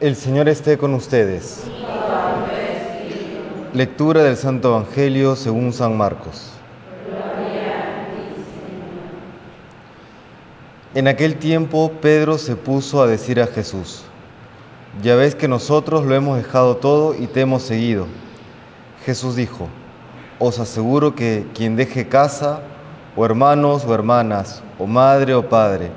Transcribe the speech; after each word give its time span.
El 0.00 0.14
Señor 0.14 0.48
esté 0.48 0.78
con 0.78 0.94
ustedes. 0.94 1.64
Lectura 3.74 4.22
del 4.22 4.36
Santo 4.36 4.68
Evangelio 4.68 5.34
según 5.34 5.72
San 5.72 5.96
Marcos. 5.96 6.52
En 10.94 11.08
aquel 11.08 11.34
tiempo 11.34 11.90
Pedro 12.00 12.38
se 12.38 12.54
puso 12.54 13.02
a 13.02 13.08
decir 13.08 13.40
a 13.40 13.48
Jesús, 13.48 14.04
ya 15.02 15.16
ves 15.16 15.34
que 15.34 15.48
nosotros 15.48 16.04
lo 16.04 16.14
hemos 16.14 16.36
dejado 16.36 16.76
todo 16.76 17.16
y 17.16 17.26
te 17.26 17.40
hemos 17.40 17.64
seguido. 17.64 18.06
Jesús 19.04 19.34
dijo, 19.34 19.66
os 20.38 20.60
aseguro 20.60 21.16
que 21.16 21.44
quien 21.54 21.74
deje 21.74 22.06
casa, 22.06 22.60
o 23.16 23.24
hermanos 23.24 23.84
o 23.84 23.92
hermanas, 23.92 24.62
o 24.78 24.86
madre 24.86 25.34
o 25.34 25.48
padre, 25.48 25.90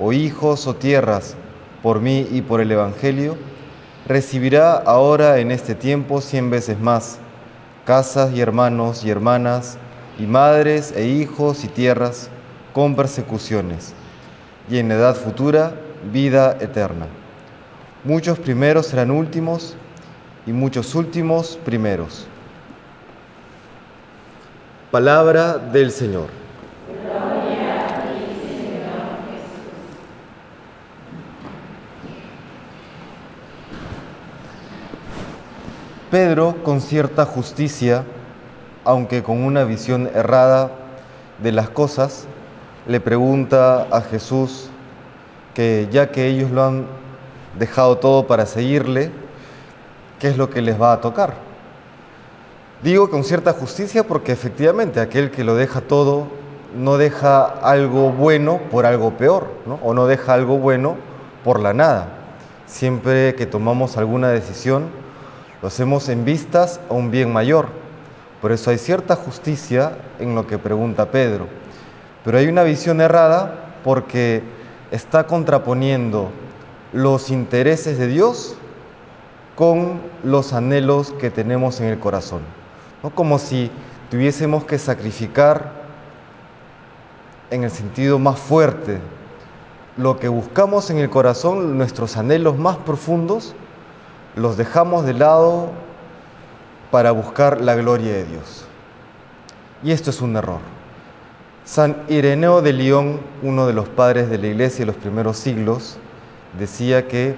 o 0.00 0.12
hijos 0.12 0.66
o 0.66 0.74
tierras, 0.74 1.36
por 1.84 2.00
mí 2.00 2.26
y 2.32 2.40
por 2.40 2.62
el 2.62 2.72
Evangelio, 2.72 3.36
recibirá 4.08 4.72
ahora 4.72 5.38
en 5.38 5.50
este 5.50 5.74
tiempo 5.74 6.22
cien 6.22 6.48
veces 6.48 6.80
más, 6.80 7.18
casas 7.84 8.32
y 8.32 8.40
hermanos 8.40 9.04
y 9.04 9.10
hermanas, 9.10 9.76
y 10.18 10.22
madres 10.22 10.94
e 10.96 11.06
hijos 11.06 11.62
y 11.62 11.68
tierras, 11.68 12.30
con 12.72 12.96
persecuciones, 12.96 13.92
y 14.70 14.78
en 14.78 14.92
edad 14.92 15.14
futura 15.14 15.74
vida 16.10 16.56
eterna. 16.58 17.06
Muchos 18.02 18.38
primeros 18.38 18.86
serán 18.86 19.10
últimos, 19.10 19.76
y 20.46 20.52
muchos 20.52 20.94
últimos 20.94 21.58
primeros. 21.66 22.26
Palabra 24.90 25.58
del 25.58 25.90
Señor. 25.90 26.43
Pedro, 36.14 36.62
con 36.62 36.80
cierta 36.80 37.26
justicia, 37.26 38.04
aunque 38.84 39.24
con 39.24 39.42
una 39.42 39.64
visión 39.64 40.08
errada 40.14 40.70
de 41.42 41.50
las 41.50 41.70
cosas, 41.70 42.28
le 42.86 43.00
pregunta 43.00 43.88
a 43.90 44.00
Jesús 44.00 44.70
que 45.54 45.88
ya 45.90 46.12
que 46.12 46.28
ellos 46.28 46.52
lo 46.52 46.62
han 46.62 46.86
dejado 47.58 47.98
todo 47.98 48.28
para 48.28 48.46
seguirle, 48.46 49.10
¿qué 50.20 50.28
es 50.28 50.36
lo 50.36 50.50
que 50.50 50.62
les 50.62 50.80
va 50.80 50.92
a 50.92 51.00
tocar? 51.00 51.34
Digo 52.84 53.10
con 53.10 53.24
cierta 53.24 53.52
justicia 53.52 54.06
porque 54.06 54.30
efectivamente 54.30 55.00
aquel 55.00 55.32
que 55.32 55.42
lo 55.42 55.56
deja 55.56 55.80
todo 55.80 56.28
no 56.76 56.96
deja 56.96 57.42
algo 57.42 58.12
bueno 58.12 58.60
por 58.70 58.86
algo 58.86 59.16
peor, 59.16 59.48
¿no? 59.66 59.80
o 59.82 59.92
no 59.94 60.06
deja 60.06 60.34
algo 60.34 60.58
bueno 60.58 60.94
por 61.42 61.58
la 61.58 61.74
nada. 61.74 62.06
Siempre 62.66 63.34
que 63.34 63.46
tomamos 63.46 63.96
alguna 63.96 64.28
decisión, 64.28 65.02
lo 65.64 65.68
hacemos 65.68 66.10
en 66.10 66.26
vistas 66.26 66.78
a 66.90 66.92
un 66.92 67.10
bien 67.10 67.32
mayor. 67.32 67.68
Por 68.42 68.52
eso 68.52 68.68
hay 68.68 68.76
cierta 68.76 69.16
justicia 69.16 69.96
en 70.18 70.34
lo 70.34 70.46
que 70.46 70.58
pregunta 70.58 71.10
Pedro. 71.10 71.46
Pero 72.22 72.36
hay 72.36 72.48
una 72.48 72.64
visión 72.64 73.00
errada 73.00 73.72
porque 73.82 74.42
está 74.90 75.26
contraponiendo 75.26 76.28
los 76.92 77.30
intereses 77.30 77.96
de 77.96 78.08
Dios 78.08 78.56
con 79.56 80.02
los 80.22 80.52
anhelos 80.52 81.12
que 81.12 81.30
tenemos 81.30 81.80
en 81.80 81.86
el 81.86 81.98
corazón. 81.98 82.42
¿no? 83.02 83.08
Como 83.08 83.38
si 83.38 83.70
tuviésemos 84.10 84.64
que 84.64 84.78
sacrificar 84.78 85.72
en 87.50 87.64
el 87.64 87.70
sentido 87.70 88.18
más 88.18 88.38
fuerte 88.38 88.98
lo 89.96 90.18
que 90.18 90.28
buscamos 90.28 90.90
en 90.90 90.98
el 90.98 91.08
corazón, 91.08 91.78
nuestros 91.78 92.18
anhelos 92.18 92.58
más 92.58 92.76
profundos, 92.76 93.54
los 94.36 94.56
dejamos 94.56 95.04
de 95.04 95.14
lado 95.14 95.70
para 96.90 97.12
buscar 97.12 97.60
la 97.60 97.74
gloria 97.74 98.12
de 98.12 98.24
Dios. 98.24 98.64
Y 99.82 99.92
esto 99.92 100.10
es 100.10 100.20
un 100.20 100.36
error. 100.36 100.60
San 101.64 101.96
Ireneo 102.08 102.62
de 102.62 102.72
León, 102.72 103.20
uno 103.42 103.66
de 103.66 103.72
los 103.72 103.88
padres 103.88 104.28
de 104.28 104.38
la 104.38 104.48
iglesia 104.48 104.80
de 104.80 104.92
los 104.92 104.96
primeros 104.96 105.36
siglos, 105.36 105.96
decía 106.58 107.08
que 107.08 107.36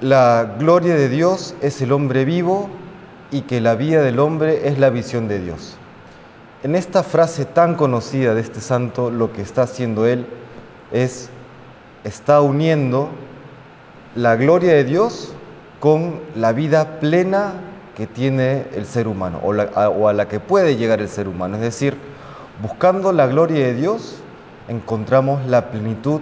la 0.00 0.56
gloria 0.58 0.94
de 0.94 1.08
Dios 1.08 1.54
es 1.60 1.82
el 1.82 1.92
hombre 1.92 2.24
vivo 2.24 2.70
y 3.30 3.42
que 3.42 3.60
la 3.60 3.74
vida 3.74 4.02
del 4.02 4.18
hombre 4.18 4.68
es 4.68 4.78
la 4.78 4.90
visión 4.90 5.28
de 5.28 5.40
Dios. 5.40 5.76
En 6.62 6.74
esta 6.74 7.02
frase 7.02 7.44
tan 7.44 7.74
conocida 7.74 8.34
de 8.34 8.40
este 8.40 8.60
santo, 8.60 9.10
lo 9.10 9.32
que 9.32 9.42
está 9.42 9.62
haciendo 9.62 10.06
él 10.06 10.26
es, 10.92 11.30
está 12.04 12.40
uniendo 12.40 13.08
la 14.14 14.36
gloria 14.36 14.72
de 14.72 14.84
Dios 14.84 15.34
con 15.80 16.20
la 16.36 16.52
vida 16.52 17.00
plena 17.00 17.54
que 17.96 18.06
tiene 18.06 18.66
el 18.74 18.86
ser 18.86 19.08
humano 19.08 19.40
o, 19.42 20.08
a, 20.08 20.12
la 20.12 20.28
que 20.28 20.38
puede 20.38 20.76
llegar 20.76 21.00
el 21.00 21.08
ser 21.08 21.26
humano. 21.26 21.56
Es 21.56 21.62
decir, 21.62 21.96
buscando 22.62 23.12
la 23.12 23.26
gloria 23.26 23.66
de 23.66 23.74
Dios, 23.74 24.16
encontramos 24.68 25.44
la 25.46 25.70
plenitud 25.70 26.20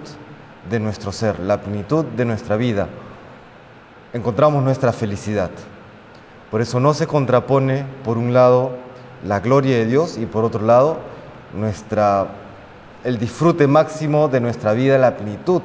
de 0.69 0.79
nuestro 0.79 1.11
ser, 1.11 1.39
la 1.39 1.61
plenitud 1.61 2.05
de 2.05 2.25
nuestra 2.25 2.55
vida. 2.55 2.87
Encontramos 4.13 4.63
nuestra 4.63 4.93
felicidad. 4.93 5.51
Por 6.49 6.61
eso 6.61 6.79
no 6.79 6.93
se 6.93 7.05
contrapone, 7.05 7.85
por 8.03 8.17
un 8.17 8.33
lado, 8.33 8.71
la 9.25 9.39
gloria 9.39 9.77
de 9.77 9.85
Dios 9.85 10.17
y 10.17 10.25
por 10.25 10.45
otro 10.45 10.65
lado, 10.65 10.97
nuestra, 11.53 12.27
el 13.03 13.19
disfrute 13.19 13.67
máximo 13.67 14.29
de 14.29 14.39
nuestra 14.39 14.73
vida, 14.73 14.97
la 14.97 15.17
plenitud 15.17 15.61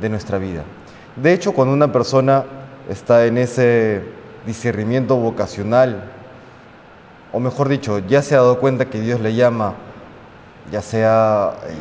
de 0.00 0.08
nuestra 0.08 0.38
vida. 0.38 0.64
De 1.16 1.32
hecho, 1.32 1.52
cuando 1.52 1.72
una 1.72 1.90
persona 1.90 2.44
está 2.88 3.26
en 3.26 3.38
ese 3.38 4.02
discernimiento 4.46 5.16
vocacional, 5.16 6.10
o 7.32 7.40
mejor 7.40 7.68
dicho, 7.68 7.98
ya 7.98 8.22
se 8.22 8.34
ha 8.34 8.38
dado 8.38 8.58
cuenta 8.58 8.86
que 8.86 9.00
Dios 9.00 9.20
le 9.20 9.34
llama, 9.34 9.74
ya 10.72 10.80
sea 10.80 11.54
eh, 11.66 11.74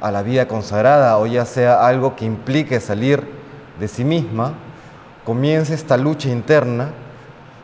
a 0.00 0.10
la 0.10 0.22
vida 0.22 0.48
consagrada 0.48 1.16
o 1.18 1.26
ya 1.26 1.44
sea 1.44 1.86
algo 1.86 2.16
que 2.16 2.24
implique 2.24 2.80
salir 2.80 3.22
de 3.78 3.88
sí 3.88 4.04
misma, 4.04 4.54
comienza 5.24 5.74
esta 5.74 5.96
lucha 5.96 6.28
interna. 6.28 6.90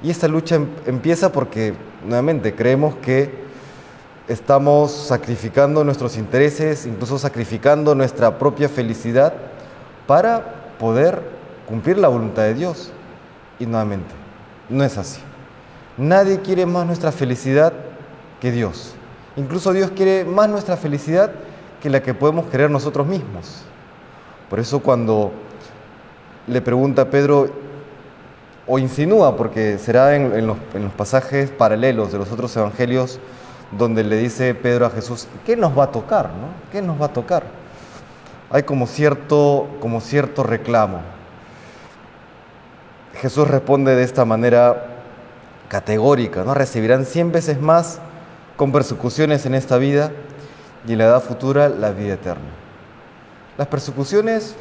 Y 0.03 0.11
esta 0.11 0.29
lucha 0.29 0.55
em, 0.55 0.69
empieza 0.87 1.33
porque 1.33 1.75
nuevamente 2.07 2.55
creemos 2.55 2.95
que 2.97 3.41
estamos 4.29 4.93
sacrificando 4.93 5.85
nuestros 5.85 6.17
intereses, 6.17 6.87
incluso 6.87 7.19
sacrificando 7.19 7.95
nuestra 7.95 8.39
propia 8.39 8.69
felicidad 8.69 9.35
para 10.07 10.75
poder 10.79 11.40
cumplir 11.71 11.97
la 11.97 12.09
voluntad 12.09 12.43
de 12.43 12.55
Dios. 12.55 12.91
Y 13.59 13.67
nuevamente, 13.67 14.13
no 14.69 14.85
es 14.85 14.99
así. 14.99 15.21
Nadie 15.97 16.41
quiere 16.41 16.67
más 16.67 16.85
nuestra 16.87 17.13
felicidad 17.13 17.73
que 18.41 18.51
Dios. 18.51 18.95
Incluso 19.37 19.73
Dios 19.73 19.91
quiere 19.93 20.25
más 20.25 20.49
nuestra 20.49 20.77
felicidad 20.77 21.31
que 21.81 21.89
la 21.89 22.03
que 22.03 22.13
podemos 22.13 22.47
querer 22.47 22.71
nosotros 22.71 23.07
mismos. 23.07 23.63
Por 24.51 24.59
eso 24.59 24.81
cuando 24.81 25.33
le 26.47 26.61
pregunta 26.61 27.09
Pedro, 27.09 27.49
o 28.67 28.79
insinúa, 28.79 29.37
porque 29.37 29.79
será 29.79 30.15
en, 30.17 30.47
los, 30.47 30.57
pasajes 30.97 31.51
paralelos 31.51 32.13
de 32.13 32.19
los 32.19 32.31
otros 32.33 32.57
evangelios, 32.57 33.19
donde 33.77 34.05
le 34.05 34.17
dice 34.17 34.55
Pedro 34.55 34.87
a 34.87 34.91
Jesús, 34.91 35.29
¿qué 35.47 35.57
nos 35.57 35.79
va 35.79 35.85
a 35.85 35.91
tocar? 35.91 36.27
No? 36.27 36.49
¿Qué 36.73 36.83
nos 36.83 37.01
va 37.01 37.07
a 37.07 37.13
tocar? 37.13 37.45
Hay 38.51 38.65
como 38.65 38.87
cierto, 38.87 39.69
como 39.81 40.01
cierto 40.01 40.43
reclamo. 40.43 41.01
Jesús 43.21 43.47
responde 43.47 43.95
de 43.95 44.03
esta 44.03 44.25
manera 44.25 44.87
categórica, 45.69 46.43
¿no? 46.43 46.55
Recibirán 46.55 47.05
cien 47.05 47.33
veces 47.33 47.61
más 47.61 48.01
con 48.57 48.73
persecuciones 48.73 49.45
en 49.45 49.55
esta 49.55 49.77
vida 49.77 50.11
y 50.87 50.93
en 50.93 50.99
la 50.99 51.05
edad 51.05 51.23
futura 51.23 51.69
la 51.69 51.93
vida 51.93 52.15
eterna. 52.15 52.49
Las 53.59 53.67
persecuciones 53.67 54.57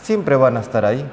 siempre 0.00 0.36
van 0.36 0.56
a 0.56 0.60
estar 0.60 0.84
ahí, 0.84 1.04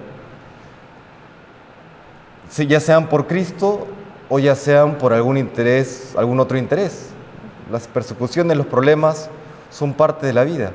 ya 2.68 2.80
sean 2.80 3.08
por 3.08 3.26
Cristo 3.26 3.88
o 4.30 4.38
ya 4.38 4.56
sean 4.56 4.98
por 4.98 5.12
algún 5.12 5.38
interés, 5.38 6.14
algún 6.16 6.40
otro 6.40 6.58
interés. 6.58 7.10
Las 7.72 7.88
persecuciones, 7.88 8.58
los 8.58 8.68
problemas 8.68 9.30
son 9.72 9.94
parte 9.94 10.28
de 10.28 10.34
la 10.34 10.44
vida. 10.44 10.72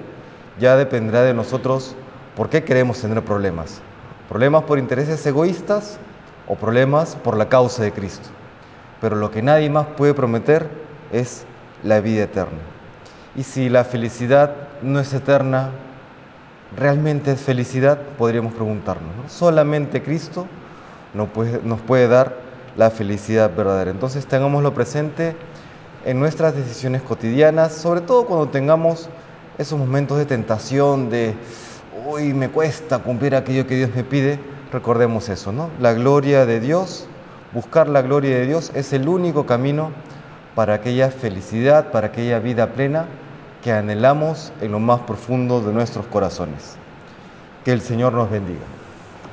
Ya 0.59 0.77
dependerá 0.77 1.23
de 1.23 1.35
nosotros 1.35 1.95
por 2.35 2.49
qué 2.49 2.65
queremos 2.65 3.01
tener 3.01 3.23
problemas. 3.23 3.81
Problemas 4.29 4.65
por 4.65 4.79
intereses 4.79 5.25
egoístas 5.25 5.99
o 6.49 6.55
problemas 6.55 7.17
por 7.17 7.37
la 7.37 7.49
causa 7.49 7.83
de 7.83 7.93
Cristo. 7.93 8.29
Pero 9.01 9.17
lo 9.17 9.31
que 9.31 9.43
nadie 9.43 9.69
más 9.71 9.87
puede 9.97 10.15
prometer 10.15 10.69
es 11.13 11.45
la 11.83 12.01
vida 12.01 12.25
eterna. 12.25 12.59
Y 13.35 13.43
si 13.43 13.69
la 13.69 13.85
felicidad 13.85 14.53
no 14.83 14.99
es 15.01 15.13
eterna, 15.13 15.71
¿realmente 16.77 17.33
es 17.33 17.41
felicidad? 17.41 17.99
Podríamos 18.19 18.55
preguntarnos. 18.55 19.13
Solamente 19.29 20.03
Cristo 20.03 20.47
nos 21.15 21.29
puede, 21.29 21.61
nos 21.63 21.81
puede 21.81 22.09
dar 22.09 22.35
la 22.77 22.91
felicidad 22.91 23.51
verdadera. 23.55 23.91
Entonces 23.91 24.27
tengámoslo 24.27 24.73
presente 24.75 25.37
en 26.05 26.21
nuestras 26.21 26.55
decisiones 26.55 27.03
cotidianas, 27.03 27.73
sobre 27.73 28.01
todo 28.01 28.27
cuando 28.27 28.49
tengamos 28.49 29.09
esos 29.59 29.79
momentos 29.79 30.19
de 30.19 30.27
tentación, 30.27 31.11
de, 31.11 31.35
uy, 32.07 32.33
me 32.33 32.49
cuesta 32.49 32.99
cumplir 32.99 33.35
aquello 33.35 33.67
que 33.67 33.77
Dios 33.77 33.91
me 33.95 34.05
pide, 34.05 34.39
recordemos 34.73 35.29
eso, 35.29 35.53
¿no? 35.53 35.71
La 35.81 35.93
gloria 35.93 36.47
de 36.47 36.61
Dios, 36.61 37.07
buscar 37.53 37.89
la 37.89 38.03
gloria 38.03 38.37
de 38.37 38.47
Dios 38.47 38.73
es 38.75 38.93
el 38.93 39.09
único 39.09 39.47
camino 39.47 39.91
para 40.55 40.75
aquella 40.75 41.11
felicidad, 41.11 41.91
para 41.91 42.09
aquella 42.09 42.39
vida 42.39 42.73
plena 42.73 43.07
que 43.63 43.73
anhelamos 43.73 44.53
en 44.61 44.73
lo 44.73 44.81
más 44.81 45.01
profundo 45.01 45.61
de 45.61 45.73
nuestros 45.73 46.07
corazones. 46.07 46.77
Que 47.65 47.73
el 47.73 47.81
Señor 47.81 48.13
nos 48.13 48.31
bendiga. 48.31 48.65